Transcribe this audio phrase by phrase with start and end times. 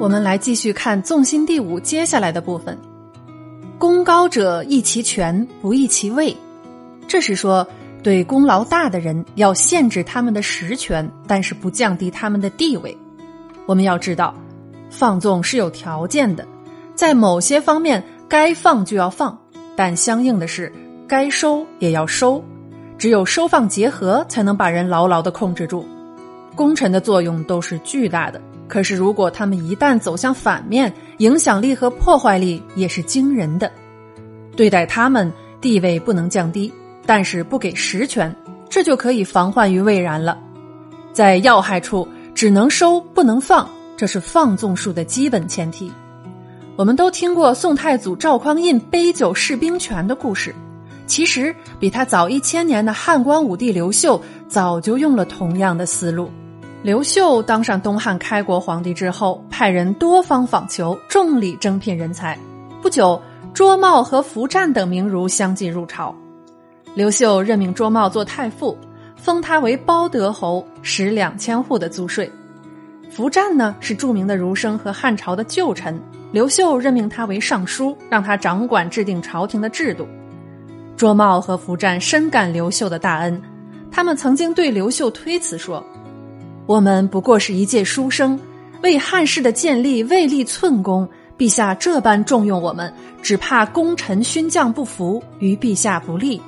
[0.00, 2.78] 我们来继续看纵心第五接下来的部分。
[3.78, 6.36] 功高者益其权，不益其位。
[7.08, 7.66] 这是说，
[8.00, 12.96] 对功劳大的人要限制他们的实权，但是不降低他们的地位。
[13.66, 14.32] 我们要知道，
[14.88, 16.46] 放纵是有条件的，
[16.94, 19.36] 在某些方面该放就要放，
[19.74, 20.72] 但相应的是
[21.08, 22.42] 该收也要收。
[22.96, 25.84] 只有收放结合，才能把人牢牢的控制住。
[26.54, 28.40] 功臣的作用都是巨大的。
[28.68, 33.72] 可是，如果他们一旦走向反面，影响力和破坏力也是惊人的。
[34.54, 36.70] 对待他们，地位不能降低，
[37.06, 38.34] 但是不给实权，
[38.68, 40.38] 这就可以防患于未然了。
[41.12, 45.90] 在要害处，只能收不能放，这是放纵术的基本前提。
[46.76, 50.54] 我们都听过宋太祖赵匡胤杯酒释兵权的故事，
[51.06, 56.30] 其实比他早一千年的汉光武帝刘秀早就用了同样的思路。
[56.80, 62.38] 刘秀当上东汉开国皇帝之后，派人多方访求，重力征聘人才。
[62.80, 63.20] 不久，
[63.52, 66.14] 卓茂和伏战等名儒相继入朝。
[66.94, 68.78] 刘秀任命卓茂做太傅，
[69.16, 72.30] 封他为包德侯，使两千户的租税。
[73.10, 80.06] 伏战呢是著名的儒生和汉朝的旧臣，刘秀任命他为尚书，让他掌管制定朝廷的制度。
[80.96, 83.42] 卓茂和伏战深感刘秀的大恩，
[83.90, 85.84] 他们曾经对刘秀推辞说。
[86.68, 88.38] 我们不过是一介书生，
[88.82, 91.08] 为汉室的建立未立寸功。
[91.38, 96.38] 陛下这般重用我们，只怕功臣勋将不服，于陛下不利。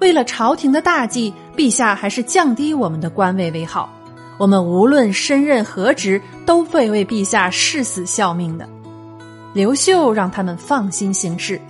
[0.00, 3.92] 为了朝廷的大计，陛下还是降低我们的官位为好。
[4.38, 8.66] 我们无论身任何职，都会为陛下誓死效命的。
[9.52, 11.60] 刘秀让他们放心行事，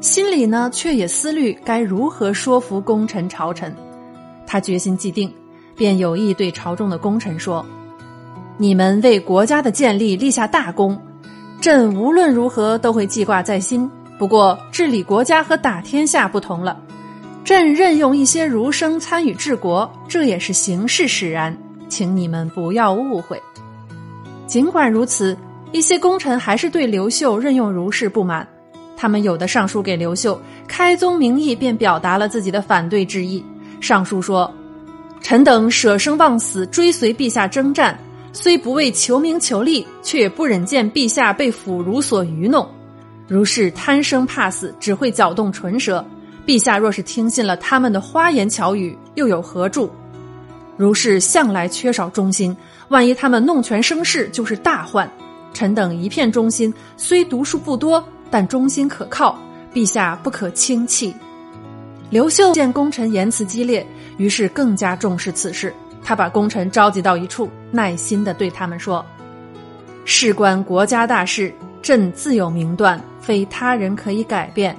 [0.00, 3.72] 心里呢却也思虑该如何说服功臣朝臣。
[4.48, 5.32] 他决心既定。
[5.76, 7.64] 便有意对朝中的功臣说
[8.56, 10.98] ：“你们为国家的建立立下大功，
[11.60, 13.88] 朕无论如何都会记挂在心。
[14.18, 16.80] 不过治理国家和打天下不同了，
[17.44, 21.54] 朕任用一些儒生参与治国，这也是形势使然，
[21.88, 23.40] 请你们不要误会。”
[24.48, 25.36] 尽管如此，
[25.72, 28.48] 一些功臣还是对刘秀任用儒士不满，
[28.96, 33.44] 他们有的上书给刘秀，开宗明义便表达了自己的反对之意。
[33.80, 34.50] 上书说。
[35.20, 37.98] 臣等舍生忘死追随陛下征战，
[38.32, 42.68] 虽不为求名求利，却也不忍见陛下被腐儒所愚弄。
[43.26, 46.04] 如是贪生怕死，只会搅动唇舌。
[46.46, 49.90] 陛下若是听信了他们的花言巧语，又有何助？
[50.76, 52.56] 如是向来缺少忠心，
[52.88, 55.10] 万一他们弄权生事，就是大患。
[55.52, 59.36] 臣等一片忠心，虽读书不多，但忠心可靠，
[59.74, 61.12] 陛下不可轻弃。
[62.08, 63.86] 刘秀见功臣言辞激烈。
[64.16, 69.04] 于是更加重视此事，他把功臣召集到一处，耐心的对他们说
[70.06, 71.52] ：“事关国家大事，
[71.82, 74.74] 朕自有明断，非他人可以改变。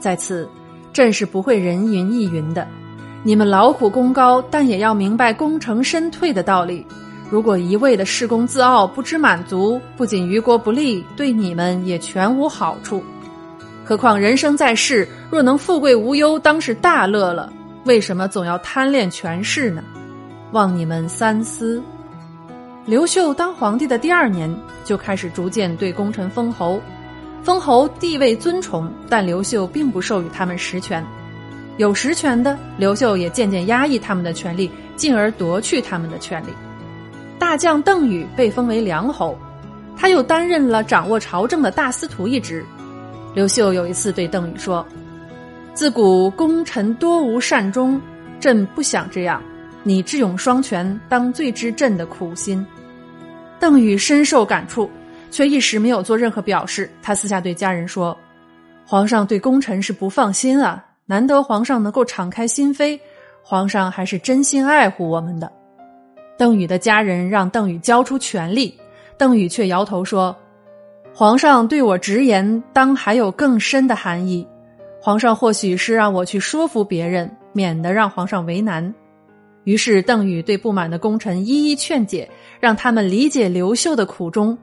[0.00, 0.48] 在此，
[0.92, 2.66] 朕是不会人云亦云的。
[3.22, 6.84] 你们劳苦功高，但也要明白功成身退的道理。
[7.30, 13.04] 如果一味的恃功自傲，不知满足，不仅于国不利，对你们也全无好处。
[13.90, 17.52] 何况人生在世，若能富贵无忧，当是大乐了。”
[17.86, 19.82] 为什么总要贪恋权势呢？
[20.52, 21.82] 望你们三思。
[22.86, 24.48] 刘秀当皇帝的第二年，
[24.84, 26.80] 就开始逐渐对功臣封侯，
[27.42, 31.04] 封侯地位尊崇，但刘秀并不授予他们实权。
[31.76, 36.50] 有实权的，刘秀也渐渐压抑他们的权利，进而夺去他们的权利。
[37.40, 39.36] 大将邓禹被封为梁侯，
[39.96, 42.64] 他又担任了掌握朝政的大司徒一职。
[43.34, 44.86] 刘秀有一次对邓禹说。
[45.72, 48.00] 自古功臣多无善终，
[48.40, 49.40] 朕不想这样。
[49.82, 52.66] 你智勇双全，当最知朕的苦心。
[53.58, 54.90] 邓禹深受感触，
[55.30, 56.90] 却一时没有做任何表示。
[57.00, 58.14] 他私下对家人说
[58.84, 62.98] ：“皇上对功臣是不放心啊，难得皇上能够敞开心扉，
[63.42, 65.50] 皇上还是真心爱护我们的。”
[66.36, 68.76] 邓禹的家人让邓禹交出权力，
[69.16, 70.36] 邓禹却摇头说
[71.20, 74.48] ：“皇上对我直言，当还有更深的含义。”
[75.02, 78.94] 皇上或许是让我去说服别人，免得让皇上为难。
[79.64, 82.26] 于是邓禹对不满的功臣一一劝解，
[82.58, 84.56] 让他们理解刘秀的苦衷。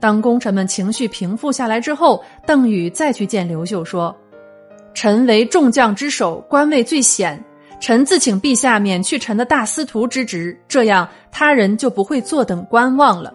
[0.00, 4.12] 当功臣们情绪平复下来之后，邓禹再去见刘秀说
[4.92, 7.40] ：“臣为众将之首，官位最显，
[7.78, 13.32] 臣自请陛下免去臣的大司徒之职，这样他人就不会坐等观望了。”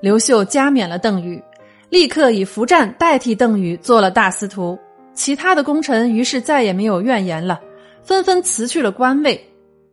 [0.00, 1.42] 刘秀加冕了邓禹，
[1.88, 4.78] 立刻以伏战代替邓禹做了大司徒。
[5.14, 7.58] 其他的功臣于是再也没有怨言了，
[8.02, 9.40] 纷纷辞去了官位。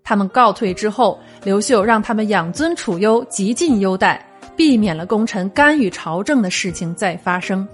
[0.04, 7.66] 他们告退之后，刘秀让他们养尊处优，极尽优待，避免了功臣干预朝政的事情再发生。